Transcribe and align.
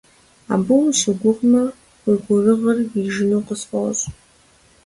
Абы 0.53 0.75
ущыгугъмэ, 0.85 1.63
уи 2.05 2.15
гурыгъыр 2.23 2.77
ижыну 3.01 3.45
къысфӀощӀ. 3.47 4.03